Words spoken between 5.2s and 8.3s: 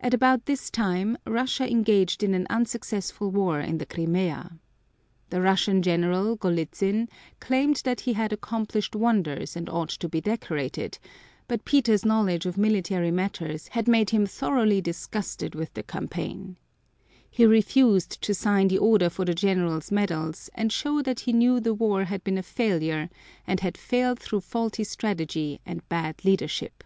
The Russian General, Golitzyn, claimed that he